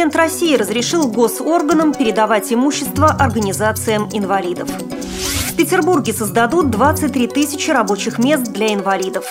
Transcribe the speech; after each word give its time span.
Президент 0.00 0.16
России 0.16 0.56
разрешил 0.56 1.08
госорганам 1.08 1.92
передавать 1.92 2.50
имущество 2.50 3.08
организациям 3.08 4.08
инвалидов. 4.14 4.70
В 4.70 5.56
Петербурге 5.56 6.14
создадут 6.14 6.70
23 6.70 7.26
тысячи 7.26 7.70
рабочих 7.70 8.18
мест 8.18 8.44
для 8.44 8.72
инвалидов. 8.72 9.26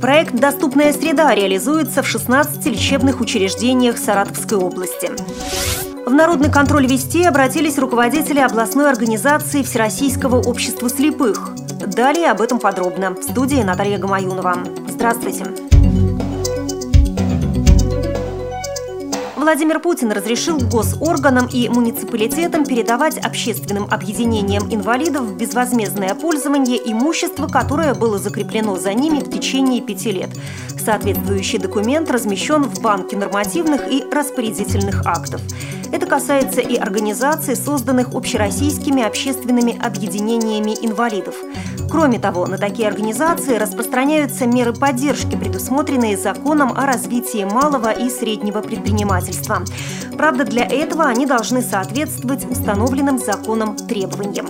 Проект 0.00 0.32
«Доступная 0.32 0.92
среда» 0.92 1.34
реализуется 1.34 2.04
в 2.04 2.06
16 2.06 2.64
лечебных 2.66 3.20
учреждениях 3.20 3.98
Саратовской 3.98 4.58
области. 4.58 5.10
В 6.06 6.12
народный 6.12 6.52
контроль 6.52 6.86
вести 6.86 7.24
обратились 7.24 7.76
руководители 7.76 8.38
областной 8.38 8.88
организации 8.88 9.64
Всероссийского 9.64 10.36
общества 10.36 10.88
слепых. 10.88 11.50
Далее 11.84 12.30
об 12.30 12.40
этом 12.40 12.60
подробно. 12.60 13.10
В 13.10 13.24
студии 13.24 13.60
Наталья 13.64 13.98
Гамаюнова. 13.98 14.54
Здравствуйте. 14.86 15.63
Владимир 19.44 19.78
Путин 19.78 20.10
разрешил 20.10 20.56
госорганам 20.56 21.48
и 21.52 21.68
муниципалитетам 21.68 22.64
передавать 22.64 23.18
общественным 23.18 23.84
объединениям 23.90 24.72
инвалидов 24.72 25.24
в 25.26 25.36
безвозмездное 25.36 26.14
пользование 26.14 26.78
имущество, 26.82 27.46
которое 27.46 27.92
было 27.92 28.18
закреплено 28.18 28.76
за 28.76 28.94
ними 28.94 29.18
в 29.18 29.30
течение 29.30 29.82
пяти 29.82 30.12
лет. 30.12 30.30
Соответствующий 30.82 31.58
документ 31.58 32.10
размещен 32.10 32.62
в 32.62 32.80
банке 32.80 33.18
нормативных 33.18 33.82
и 33.92 34.02
распорядительных 34.10 35.04
актов. 35.04 35.42
Это 35.92 36.06
касается 36.06 36.62
и 36.62 36.76
организаций, 36.76 37.54
созданных 37.54 38.14
общероссийскими 38.14 39.02
общественными 39.02 39.78
объединениями 39.78 40.74
инвалидов. 40.80 41.34
Кроме 41.94 42.18
того, 42.18 42.48
на 42.48 42.58
такие 42.58 42.88
организации 42.88 43.56
распространяются 43.56 44.46
меры 44.46 44.72
поддержки, 44.72 45.36
предусмотренные 45.36 46.16
законом 46.16 46.76
о 46.76 46.86
развитии 46.86 47.44
малого 47.44 47.92
и 47.92 48.10
среднего 48.10 48.62
предпринимательства. 48.62 49.62
Правда, 50.18 50.44
для 50.44 50.64
этого 50.64 51.04
они 51.04 51.24
должны 51.24 51.62
соответствовать 51.62 52.50
установленным 52.50 53.20
законом 53.20 53.76
требованиям. 53.76 54.46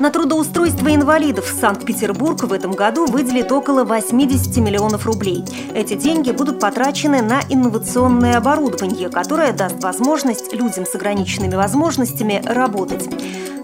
На 0.00 0.08
трудоустройство 0.08 0.94
инвалидов 0.94 1.44
Санкт-Петербург 1.60 2.42
в 2.44 2.54
этом 2.54 2.72
году 2.72 3.04
выделит 3.04 3.52
около 3.52 3.84
80 3.84 4.56
миллионов 4.56 5.04
рублей. 5.04 5.44
Эти 5.74 5.92
деньги 5.92 6.30
будут 6.30 6.58
потрачены 6.58 7.20
на 7.20 7.42
инновационное 7.50 8.38
оборудование, 8.38 9.10
которое 9.10 9.52
даст 9.52 9.82
возможность 9.82 10.54
людям 10.54 10.86
с 10.86 10.94
ограниченными 10.94 11.54
возможностями 11.54 12.42
работать. 12.46 13.10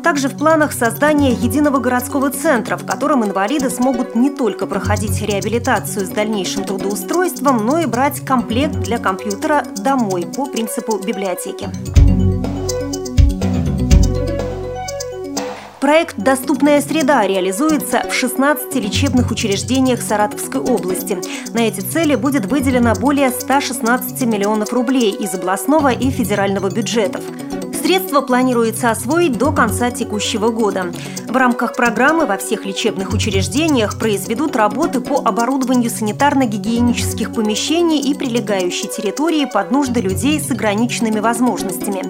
Также 0.02 0.28
в 0.28 0.36
планах 0.36 0.74
создание 0.74 1.32
единого 1.32 1.78
городского 1.78 2.28
центра, 2.28 2.76
в 2.76 2.84
котором 2.84 3.24
инвалиды 3.24 3.70
смогут 3.70 4.14
не 4.14 4.28
только 4.28 4.66
проходить 4.66 5.22
реабилитацию 5.22 6.04
с 6.04 6.10
дальнейшим 6.10 6.64
трудоустройством, 6.64 7.64
но 7.64 7.78
и 7.78 7.86
брать 7.86 8.20
комплект 8.20 8.76
для 8.80 8.98
компьютера 8.98 9.64
домой 9.78 10.26
по 10.36 10.44
принципу 10.44 10.98
библиотеки. 10.98 11.70
Проект 15.86 16.16
«Доступная 16.16 16.80
среда» 16.80 17.24
реализуется 17.28 18.02
в 18.10 18.12
16 18.12 18.74
лечебных 18.74 19.30
учреждениях 19.30 20.02
Саратовской 20.02 20.60
области. 20.60 21.16
На 21.54 21.60
эти 21.60 21.78
цели 21.78 22.16
будет 22.16 22.46
выделено 22.46 22.92
более 22.96 23.30
116 23.30 24.20
миллионов 24.22 24.72
рублей 24.72 25.12
из 25.12 25.32
областного 25.34 25.92
и 25.92 26.10
федерального 26.10 26.70
бюджетов. 26.70 27.22
Средства 27.86 28.20
планируется 28.20 28.90
освоить 28.90 29.38
до 29.38 29.52
конца 29.52 29.92
текущего 29.92 30.48
года. 30.48 30.92
В 31.28 31.36
рамках 31.36 31.76
программы 31.76 32.26
во 32.26 32.36
всех 32.36 32.66
лечебных 32.66 33.12
учреждениях 33.12 33.96
произведут 33.96 34.56
работы 34.56 35.00
по 35.00 35.18
оборудованию 35.18 35.88
санитарно-гигиенических 35.88 37.32
помещений 37.32 38.00
и 38.00 38.12
прилегающей 38.14 38.88
территории 38.88 39.44
под 39.44 39.70
нужды 39.70 40.00
людей 40.00 40.40
с 40.40 40.50
ограниченными 40.50 41.20
возможностями. 41.20 42.02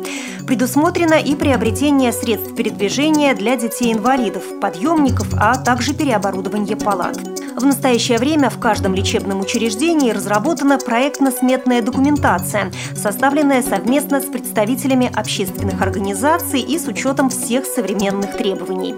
Предусмотрено 0.46 1.20
и 1.20 1.34
приобретение 1.34 2.10
средств 2.10 2.54
передвижения 2.54 3.34
для 3.34 3.56
детей-инвалидов, 3.56 4.44
подъемников, 4.58 5.28
а 5.38 5.58
также 5.58 5.92
переоборудование 5.92 6.78
палат. 6.78 7.18
В 7.56 7.64
настоящее 7.64 8.18
время 8.18 8.50
в 8.50 8.58
каждом 8.58 8.94
лечебном 8.94 9.40
учреждении 9.40 10.10
разработана 10.10 10.76
проектно-сметная 10.76 11.80
документация, 11.80 12.70
составленная 12.94 13.62
совместно 13.62 14.20
с 14.20 14.26
представителями 14.26 15.10
общественных 15.14 15.80
организаций 15.80 16.60
и 16.60 16.78
с 16.78 16.86
учетом 16.86 17.30
всех 17.30 17.64
современных 17.64 18.36
требований. 18.36 18.94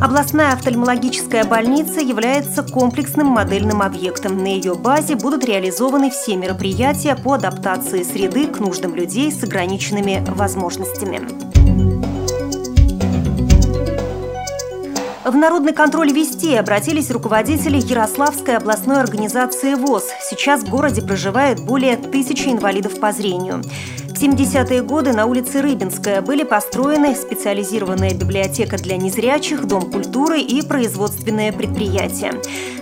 Областная 0.00 0.52
офтальмологическая 0.52 1.44
больница 1.44 2.00
является 2.00 2.64
комплексным 2.64 3.28
модельным 3.28 3.82
объектом. 3.82 4.36
На 4.36 4.48
ее 4.48 4.74
базе 4.74 5.14
будут 5.14 5.44
реализованы 5.44 6.10
все 6.10 6.34
мероприятия 6.34 7.14
по 7.14 7.34
адаптации 7.34 8.02
среды 8.02 8.48
к 8.48 8.58
нуждам 8.58 8.96
людей 8.96 9.30
с 9.30 9.44
ограниченными 9.44 10.24
возможностями. 10.28 11.51
В 15.24 15.36
народный 15.36 15.72
контроль 15.72 16.12
вести 16.12 16.56
обратились 16.56 17.08
руководители 17.08 17.78
Ярославской 17.78 18.56
областной 18.56 18.98
организации 18.98 19.74
ВОЗ. 19.74 20.06
Сейчас 20.28 20.62
в 20.62 20.68
городе 20.68 21.00
проживает 21.00 21.64
более 21.64 21.96
тысячи 21.96 22.48
инвалидов 22.48 22.98
по 22.98 23.12
зрению. 23.12 23.62
В 24.08 24.20
70-е 24.20 24.82
годы 24.82 25.12
на 25.12 25.26
улице 25.26 25.60
Рыбинская 25.62 26.22
были 26.22 26.42
построены 26.42 27.14
специализированная 27.14 28.14
библиотека 28.14 28.78
для 28.78 28.96
незрячих, 28.96 29.64
дом 29.64 29.92
культуры 29.92 30.40
и 30.40 30.60
производственное 30.66 31.52
предприятие. 31.52 32.32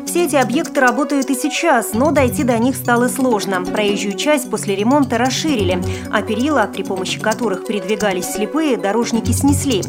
Все 0.07 0.25
эти 0.25 0.37
объекты 0.37 0.81
работают 0.81 1.29
и 1.29 1.35
сейчас, 1.35 1.93
но 1.93 2.11
дойти 2.11 2.43
до 2.43 2.59
них 2.59 2.75
стало 2.75 3.09
сложно. 3.09 3.63
Проезжую 3.67 4.17
часть 4.17 4.51
после 4.51 4.75
ремонта 4.77 5.19
расширили, 5.19 5.83
а 6.11 6.23
перила, 6.23 6.69
при 6.73 6.85
помощи 6.85 7.21
которых 7.21 7.67
передвигались 7.67 8.33
слепые, 8.33 8.79
дорожники 8.79 9.33
снесли. 9.33 9.83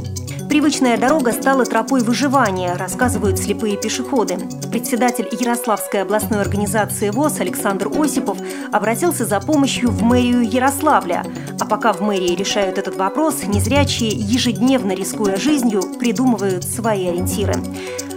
Привычная 0.51 0.97
дорога 0.97 1.31
стала 1.31 1.63
тропой 1.63 2.03
выживания, 2.03 2.75
рассказывают 2.75 3.39
слепые 3.39 3.77
пешеходы. 3.77 4.37
Председатель 4.69 5.25
Ярославской 5.31 6.01
областной 6.01 6.41
организации 6.41 7.09
ВОЗ 7.09 7.39
Александр 7.39 7.87
Осипов 7.97 8.37
обратился 8.69 9.23
за 9.23 9.39
помощью 9.39 9.91
в 9.91 10.03
мэрию 10.03 10.41
Ярославля. 10.41 11.23
А 11.57 11.65
пока 11.65 11.93
в 11.93 12.01
мэрии 12.01 12.35
решают 12.35 12.77
этот 12.77 12.97
вопрос, 12.97 13.45
незрячие, 13.45 14.09
ежедневно 14.09 14.91
рискуя 14.91 15.37
жизнью, 15.37 15.83
придумывают 15.97 16.65
свои 16.65 17.07
ориентиры. 17.07 17.53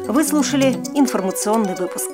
Вы 0.09 0.25
слушали 0.25 0.77
информационный 0.93 1.77
выпуск. 1.77 2.11